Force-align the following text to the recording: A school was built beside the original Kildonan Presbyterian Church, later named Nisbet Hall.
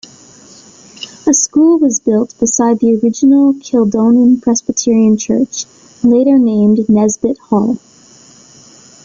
A 1.27 1.33
school 1.35 1.77
was 1.77 1.99
built 1.99 2.33
beside 2.39 2.79
the 2.79 2.97
original 3.03 3.53
Kildonan 3.61 4.41
Presbyterian 4.41 5.15
Church, 5.15 5.67
later 6.03 6.39
named 6.39 6.89
Nisbet 6.89 7.37
Hall. 7.37 7.77